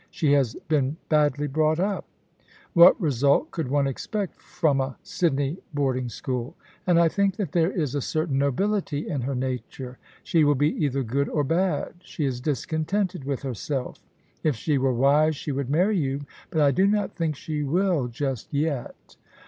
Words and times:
She 0.09 0.31
has 0.31 0.55
been 0.67 0.97
badly 1.09 1.45
brought 1.45 1.79
up. 1.79 2.07
What 2.73 2.99
result 2.99 3.51
could 3.51 3.67
one 3.67 3.85
expect 3.85 4.41
from 4.41 4.81
a 4.81 4.97
Sydney 5.03 5.57
boarding 5.75 6.09
school? 6.09 6.55
And 6.87 6.99
I 6.99 7.07
think 7.07 7.35
that 7.35 7.51
there 7.51 7.69
is 7.69 7.93
a 7.93 8.01
certain 8.01 8.39
nobility 8.39 9.07
in 9.07 9.21
her 9.21 9.35
natiu 9.35 9.93
e. 9.93 9.95
She 10.23 10.43
will 10.43 10.55
be 10.55 10.71
either 10.83 11.03
good 11.03 11.29
or 11.29 11.43
bad. 11.43 11.93
She 12.01 12.25
is 12.25 12.41
discontented 12.41 13.25
with 13.25 13.43
herself 13.43 13.99
If 14.41 14.55
she 14.55 14.79
were 14.79 14.91
wise 14.91 15.35
she 15.35 15.51
would 15.51 15.69
marry 15.69 15.99
you, 15.99 16.21
but 16.49 16.61
I 16.61 16.71
do 16.71 16.87
not 16.87 17.15
think 17.15 17.35
she 17.35 17.61
will— 17.61 18.07
^just 18.09 18.47
yet. 18.49 19.17